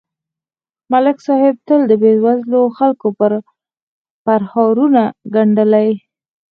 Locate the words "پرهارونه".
4.25-5.03